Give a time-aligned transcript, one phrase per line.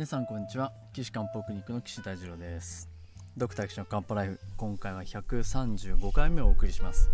[0.00, 0.72] 皆さんこんにちは。
[0.94, 2.88] 岸漢方クリニックの岸大二郎です。
[3.36, 4.40] ドクター岸の漢方ライフ。
[4.56, 7.10] 今回は135回目をお送りします。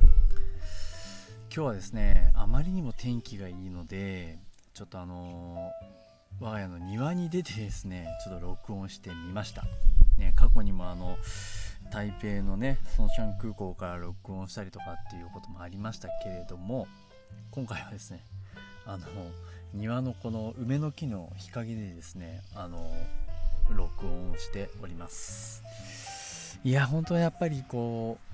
[1.52, 4.38] 今日はですねあまりにも天気がいいので
[4.72, 9.64] ちょっとあのー、我が家の庭に出てですねちょっと録音してみました。
[10.16, 11.18] ね過去にもあの
[11.90, 16.86] 台北のねソンシャン空港から録音したりとかっていうこともありましたけれども
[17.50, 18.22] 今回はですね
[18.84, 19.06] あの
[19.74, 22.92] 庭のこの梅の木の日陰でですねあの
[23.70, 25.62] 録音をしております。
[26.64, 28.26] いや本当はやっぱりこう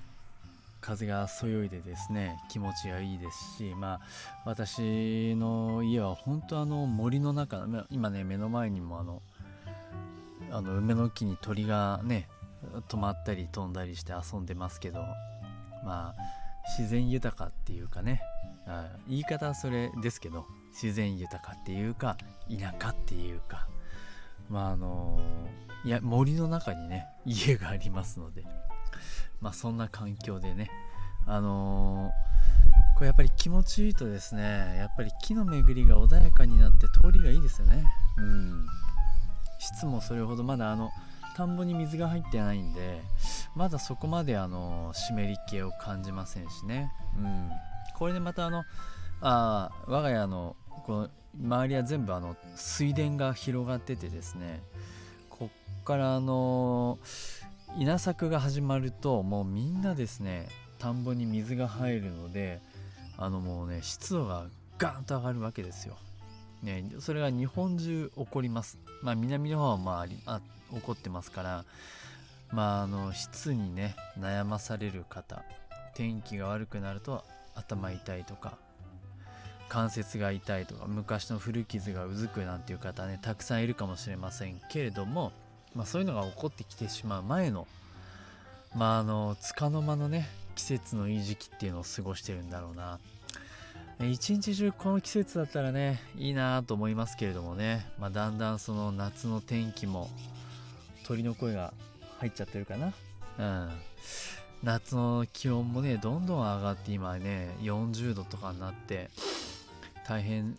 [0.80, 4.00] 風がそよいでですね気持ちがいいですしまあ
[4.44, 9.22] 私の家は本当あの森の中今ね目の前にもあの
[10.50, 12.28] あの梅の木に鳥がね
[12.88, 15.04] 止まったり飛んだりして遊んでますけど
[15.84, 16.22] まあ
[16.78, 18.20] 自然豊かっていうかね
[19.08, 22.16] 言い方はそれですけど自然豊かっていうか
[22.48, 23.68] 田舎っていうか。
[24.50, 25.20] まああの
[25.84, 28.44] いや森の中にね家がありますので。
[29.42, 30.70] まあそんな環境でね。
[31.26, 32.12] あの、
[32.94, 37.84] これやっぱり気持ちいいとですねやっぱり木の巡りが穏やかになって通りがいいですよね。
[38.16, 38.66] うん。
[39.58, 40.90] 質もそれほどまだあの
[41.36, 43.00] 田んぼに水が入ってないんで
[43.54, 46.92] まだそこまであの湿り気を感じませんしね。
[47.18, 47.50] うん。
[47.98, 48.62] これでまたあの
[49.22, 54.60] ああ我が家のこの周りは全部あの水田が広がっててですね
[55.30, 55.48] こ
[55.80, 56.98] っからあの
[57.78, 62.60] 稲作が始まるともうみんなですね田んぼに水が入るので
[63.16, 64.46] あのもうね湿度が
[64.78, 65.96] ガーンと上がるわけですよ。
[66.62, 68.78] ね、それが日本中起こります。
[69.02, 70.40] まあ南の方はまああ
[70.74, 71.64] 起こってますから
[72.52, 75.44] まああの湿にね悩まされる方
[75.94, 77.24] 天気が悪くなると
[77.54, 78.58] 頭痛いとか
[79.72, 85.32] 関節が痛いとか昔の古傷がうずくなんていう方ねたくさんいるかもしれませんけれども、
[85.74, 87.66] まあ、そういうのが起こってきてしまう前の
[88.76, 92.98] まああの束の間のね季節のいい時期っていうのを過ごしてるんだろうな。
[93.98, 100.10] 一日中この季節だったらねいいなと思いますけれどもね、まあ、だんだんその夏の天気も
[101.06, 101.72] 鳥の声が
[102.18, 102.92] 入っちゃってるかな。
[103.38, 103.70] うん。
[104.62, 109.08] 夏の気温もねどんどん上がって今ね40度とかになって
[110.06, 110.58] 大変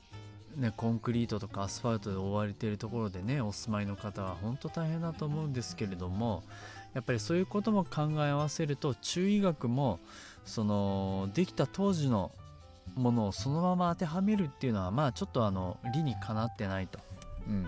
[0.55, 6.43] ね、コンクリートとかアスファルトで覆われているところでねお住まいの方は本当大変だと思うんですけれども
[6.93, 9.99] やっぱりそういうことも考え合わせると中医学も
[10.45, 12.31] そのできた当時の
[12.95, 16.99] ものをそのまま当てはめるっていうのはまあちょっとあの理にかなってないと、
[17.47, 17.65] うん、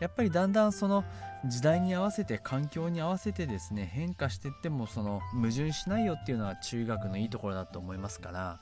[0.00, 1.04] やっぱりだんだんその
[1.48, 8.60] 時代に合わせて環境に合わせてですね変化していってもその矛盾しないよっていうのは中医学のいいところだと思いますから、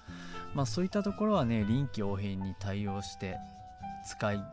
[0.54, 3.36] まあ、そういったところはね臨機応変に対応して
[4.06, 4.44] 使い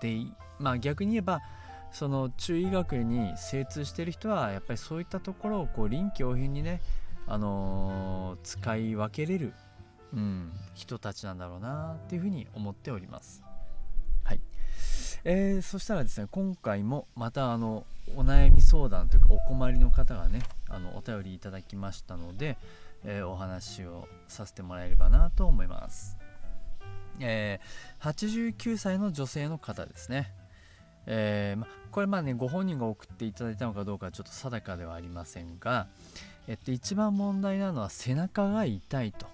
[0.00, 0.26] で
[0.58, 1.40] まあ逆に言えば
[1.92, 6.80] その中医学に精通してる人はやっぱりそういったところをこう臨機応変にね、
[7.26, 9.52] あのー、使い分けれる、
[10.14, 13.42] うん、人たちなんだろうなっていうふうに思っております。
[14.22, 14.40] はい、
[15.24, 17.84] えー、そしたらですね今回もまたあの
[18.16, 22.56] お悩み相談というかお困りの方がねあのお便りいただきましたので、
[23.04, 26.16] えー、お話をさせてもらえればなと思います。
[27.18, 30.32] えー、89歳の女性の方ですね。
[31.06, 35.86] えー、ま、これまあねご本人が送っていただいたのかどうかちょっと定かではありませんが、
[36.48, 39.26] えっと、一番問題なのは背中が痛いと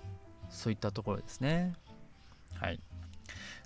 [0.51, 1.75] そういったところですね
[2.55, 2.81] はい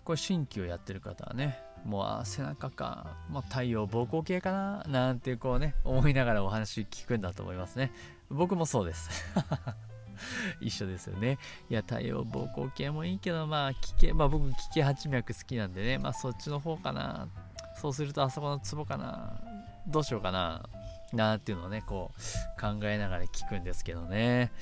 [0.03, 4.85] これ新規をやってる方はねもう背中か、もう太陽膀胱系かな？
[4.87, 7.91] なんてこうね思いながらお話聞くんだと思いますね
[8.29, 9.09] 僕もそうです
[10.61, 11.39] 一緒ですよね。
[11.71, 17.29] いや、太陽膀胱系もいいけど、まあ、気系、まあ僕、気系八脈好きなんでね、まあそっちの方かな。
[17.81, 19.41] そうするとあそこのツボかな。
[19.87, 20.69] どうしようかな。
[21.13, 24.53] なっていうのをね、こう考えながら聞くんですけどね。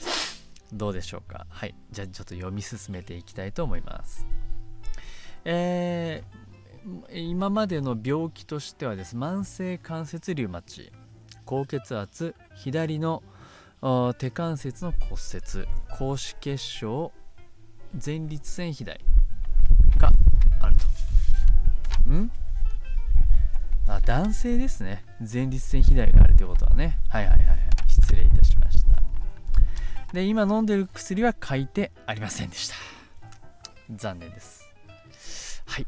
[0.73, 1.47] どうでしょうか。
[1.49, 1.75] はい。
[1.91, 4.27] じゃあちょっと読み進めていきたいと思います。
[5.45, 6.23] え、
[7.13, 9.17] 今までの病気としてはです。
[9.17, 10.93] 慢性関節リウマチ。
[11.45, 12.35] 高血圧。
[12.55, 13.23] 左の
[14.19, 15.67] 手関節の骨折。
[15.97, 17.13] 高脂血症。
[18.05, 19.01] 前立腺肥大。
[19.99, 20.13] が
[20.61, 22.11] あると。
[22.11, 22.31] ん？
[23.89, 25.05] あ男性ですね。
[25.21, 26.99] 前立腺肥大があるということはね。
[27.09, 27.59] はいはいはいはい。
[27.89, 28.89] 失礼いたしました。
[30.13, 32.75] で今飲んでる薬は書いてありませんでした。
[33.91, 34.67] 残念です。
[35.67, 35.87] はい。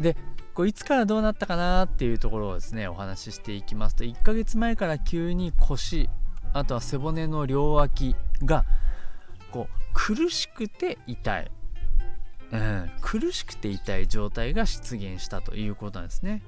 [0.00, 0.16] で
[0.54, 6.10] こういつからどうなったかなっていうところをですねお話ししていきますと1ヶ月前から急に腰
[6.52, 8.14] あとは背骨の両脇
[8.44, 8.64] が
[9.50, 11.50] こう苦しくて痛い、
[12.52, 16.42] うん、苦しくて痛い状態が出現したということなんですね。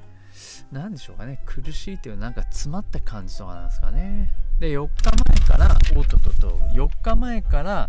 [0.72, 1.40] 何でしょうかね。
[1.46, 4.30] 苦しいっていうなんか詰まった感じとかなんですかね。
[4.58, 7.88] で4日前からおっとっとっと4日前から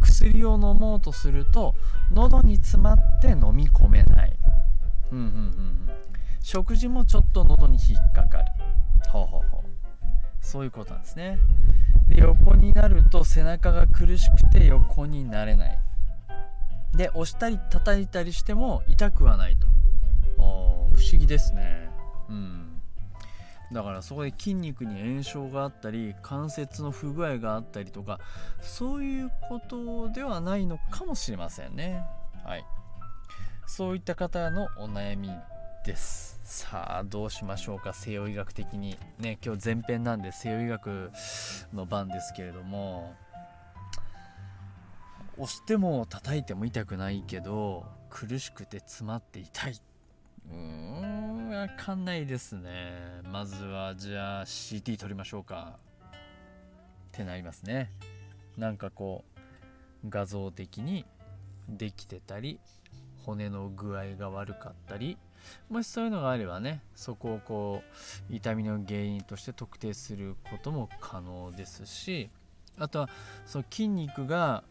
[0.00, 1.74] 薬を飲もうとすると
[2.10, 4.41] 喉に詰まって飲み込めない。
[5.12, 5.90] うんうんうんうん。
[6.40, 8.44] 食事もちょっと喉に引っかかる。
[9.10, 9.62] ほうほうほう。
[10.40, 11.38] そういうことなんですね。
[12.08, 15.78] で横になると背中が苦しくて横になれない。
[16.94, 19.66] で押したり叩いたりしても痛くはないと。
[20.94, 21.90] 不思議ですね。
[22.28, 22.80] うん。
[23.72, 28.20] だからそこで筋肉に炎症があったり関節の不具合があったりとか
[28.60, 32.02] そういうことではないのかもしれませんね。
[32.44, 32.64] はい
[33.74, 35.30] そういった方のお悩み
[35.86, 36.38] です。
[36.44, 37.94] さあどうしましょうか。
[37.94, 38.98] 西洋医学的に。
[39.18, 41.10] ね今日前編なんで西洋医学
[41.72, 43.14] の番ですけれども。
[45.38, 49.80] 押しても叩いても痛くないけど苦しくて詰まって痛い。
[50.50, 52.92] うーんわかんないですね。
[53.32, 55.78] まずはじゃあ CT 取りましょうか。
[56.12, 56.18] っ
[57.10, 57.90] てなりますね。
[58.58, 59.24] なんかこ
[60.04, 61.06] う画像的に
[61.70, 62.60] できてたり
[63.24, 65.16] 骨の具合が悪かったり
[65.68, 67.82] もしそういうのがあればねそこをこ
[68.30, 72.30] う痛みの原因として特定することも可能ですし
[72.78, 73.08] あとは
[73.46, 74.64] その筋肉が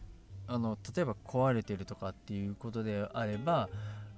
[0.48, 3.68] あの例えば壊れてるとかっていうことであれば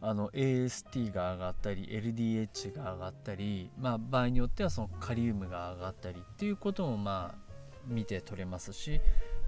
[0.01, 7.39] あの AST が上がったり LDH が上がったり、まあ、場合によってはそのカリウムが上がったりっていうこともまあ
[7.87, 9.01] 見て取れますし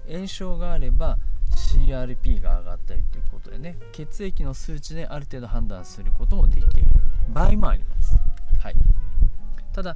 [0.09, 1.17] 炎症があれば
[1.67, 6.87] CRP が上がったりということでね血液の数値である程度判断することもできる
[7.29, 8.17] 場合もあります。
[8.59, 8.75] はい、
[9.73, 9.95] ただ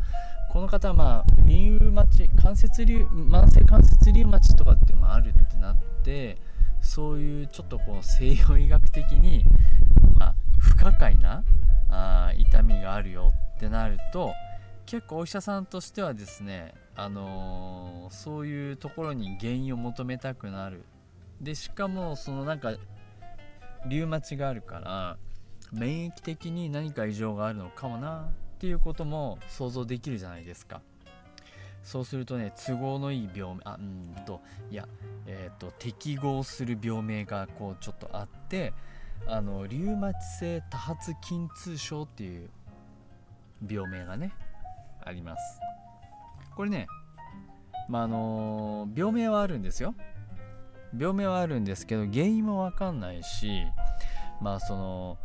[0.51, 6.37] この方はまあリウマチ関節リ慢性関節リウマチとかってもあるってなって
[6.81, 9.45] そういうちょっとこう西洋医学的に、
[10.15, 11.43] まあ、不可解な
[11.89, 14.33] あ痛みがあるよってなると
[14.85, 20.83] 結構お医者さんとしてはですね、あのー、そういうところに原因を求めたくなる
[21.41, 22.75] でしかもそのなんか
[23.87, 25.17] リウマチがあるから
[25.71, 30.81] 免疫的に何か異常があるのかもなっていうことも想像できるじゃないですか。
[31.83, 34.39] そうするとね都合のいい病名あうんと
[34.69, 34.87] いや
[35.25, 38.71] えっ、ー、と適合する病名がこうちょっとあって
[39.25, 42.49] あのリウマチ性多発筋痛症っていう
[43.67, 44.31] 病名がね
[45.03, 45.59] あります。
[46.55, 46.85] これね
[47.89, 49.95] まああの病名はあるんですよ。
[50.97, 53.63] 病名はあるんですけど原因も分かんないし
[54.41, 55.17] まあその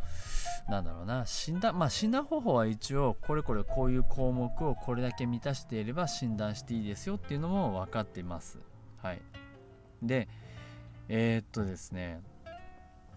[0.69, 8.59] なんだろうな診断まあ診断方法は一応これこれこういう項目をこれだけ満たしていれば診断していいですよっていうのも分かっています。
[9.01, 9.21] はい。
[10.01, 10.27] で
[11.09, 12.19] えー、っとですね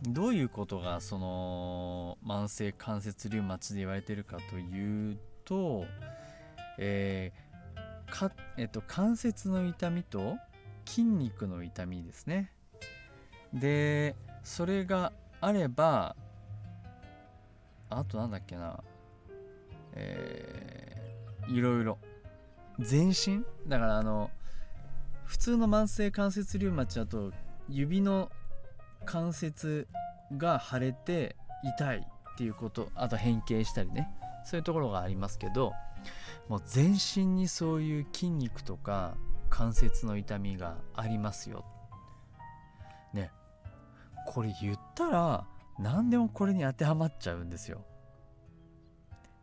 [0.03, 5.85] どういうことがその慢性関節リウマチで言われてるかというと、
[6.79, 10.37] えー、かえっと、関節の痛みと
[10.91, 12.51] 筋肉の痛みですね。
[13.55, 16.17] でそれがあれば
[17.89, 18.83] あとなんだっけな
[19.93, 21.99] えー、いろいろ。
[22.81, 23.45] 全身？
[23.69, 24.31] だからあの
[25.27, 27.31] 普通の慢性関節リウマチだと
[27.69, 28.33] 指の
[29.05, 29.87] 関節
[30.37, 34.09] が腫れて痛いっていうことあと変形したりね。
[34.45, 35.73] そういうところがありますけど
[36.49, 39.15] もう全身にそういう筋肉とか
[39.51, 41.65] 関節の痛みがありますよ。
[43.13, 43.31] ね。
[44.27, 45.45] これ言ったら
[45.79, 47.85] 何でもこれに当てはまっちゃうんですよ。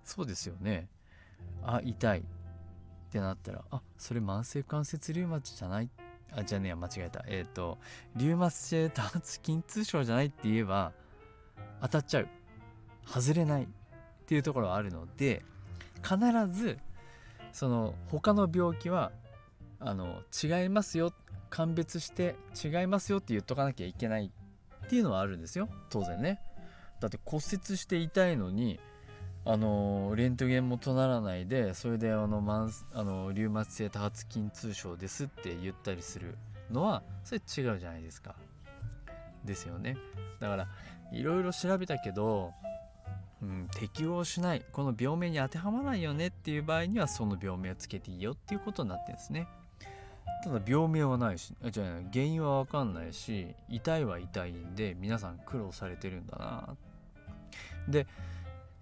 [0.03, 0.87] そうですよね。
[1.61, 2.19] あ痛い。
[2.19, 2.23] っ
[3.11, 5.89] てなったらあそれ慢性関節リウマチじゃない？
[6.31, 7.23] あじゃねえ間違えた。
[7.27, 7.77] えっ、ー、と
[8.15, 10.93] リウマチ性多発筋痛症じゃないって言えば
[11.81, 12.27] 当たっちゃう。
[13.05, 13.63] 外れない。
[13.63, 13.67] っ
[14.27, 15.45] ていうところはあるので
[16.03, 16.17] 必
[16.53, 16.77] ず
[17.53, 19.13] その他の病気は
[19.79, 21.13] あの違いますよ。
[21.49, 24.31] 鑑別して違いますよって言っとかなきゃいけない
[24.85, 25.69] っていうのはあるんですよ。
[25.89, 26.41] 当然ね。
[26.99, 28.79] だって骨折して痛いのに
[29.45, 36.37] あのレントゲンもとならないでそれであのマンあのリウマチ性多発筋痛症ですって言ったりする
[36.71, 38.35] のはそれ違うじゃないですか。
[39.45, 39.95] ですよね。
[40.39, 40.67] だから
[41.13, 42.51] いろいろ調べたけど、
[43.41, 49.47] うん、適応しないこの病名に当てはまらないよねっていう場合にはその病名をつけていいよっていうことになってるんですね。
[50.43, 56.75] ただ病名はないしあじゃあ原因は分かんないし痛いは痛いんで皆さん苦労されてるんだな。
[57.87, 58.07] で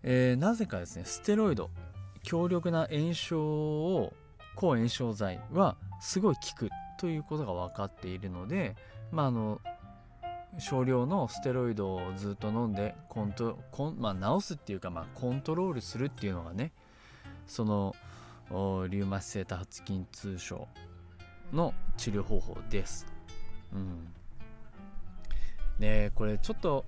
[0.07, 1.71] えー、なぜかですねステロイド
[2.21, 4.13] 強力な炎症を
[4.55, 8.75] 抗炎症剤はすごい効くということが分かっているので、
[9.11, 9.59] まあ、あの
[10.59, 16.71] 少量のステロイドをずっと飲んでコントコン、まあ、治すっていうか、まあ、コントロールするっていうのがね
[17.47, 17.95] その
[18.89, 20.67] リウマチ性多発筋痛症
[21.53, 23.05] の治療方法です。
[23.73, 24.07] うん、
[25.79, 26.85] でこれちょっと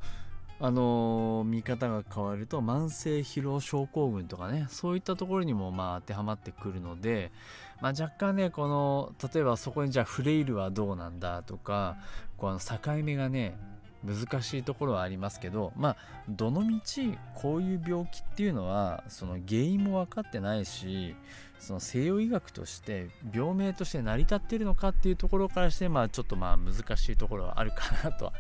[0.60, 7.32] あのー、見方が変わると慢性疲労症候群とかねそういったところにもまあ当てはまってくるので、
[7.80, 11.98] まあ、若干ねこの例えばそこにじゃあフレイルはどうなんだとか
[12.38, 13.56] この境目がね
[14.04, 15.98] 難しいところはありますけどまあ
[16.30, 21.16] どのみちこういう病気っていうのはその原因も分かってないし
[21.60, 28.34] その西洋医学として病名として成り立ってるのかっていうところからしてまあちょっとまあ難しいところはあるかなとは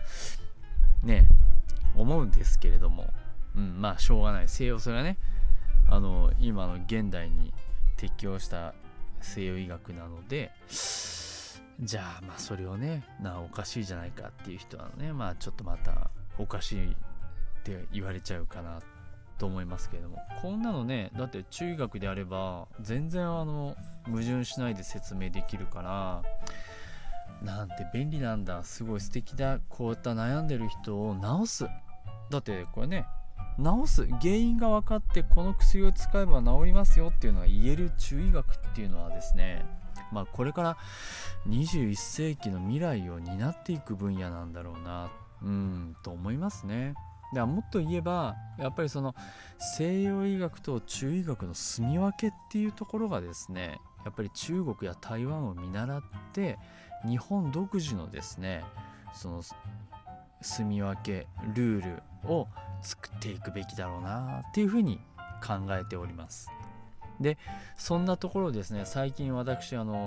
[1.03, 1.27] ね
[1.95, 3.07] 思うんですけれども、
[3.55, 4.47] うん、まあしょうがない。
[4.47, 5.17] 西洋それはね
[5.89, 7.53] あの今の現代に
[7.95, 8.75] 適応した
[9.21, 10.51] 西洋医学なので
[11.79, 16.96] じゃあまあそれをねなおかしいじゃないかっていう人はねまあちょっとまたおかしいっ
[17.63, 18.79] て言われちゃうかな
[19.38, 20.17] と思いますけれども。
[20.41, 26.24] こんなのねだって中学であれば全然あの矛盾しないで説明できるから
[27.43, 31.67] なんて便利なんだすごい素敵だこういった悩んでる人を治す。
[32.29, 33.05] だってこれね
[33.57, 39.65] 治す原因が分かってこの薬を使えば治りますよっていうのが言える中医学っていうのはですね
[40.11, 40.77] まあこれから
[41.47, 45.11] 21世紀の未来を担っていく分野なんだろうな
[45.43, 46.95] うんと思いますね。
[47.33, 49.13] だもっと言えばやっぱりその
[49.59, 56.57] 西洋医学と中医学の住み分けっていうところがですねやっぱり中国や台湾を見習って
[57.05, 58.63] 日本独自のですね
[59.13, 59.41] その
[60.41, 62.47] 住み分けルールを
[62.81, 64.99] 作っていくべきだろうなっていうふうに
[65.45, 66.49] 考えております。
[67.19, 67.38] で
[67.77, 69.95] そんなところですね最近私あの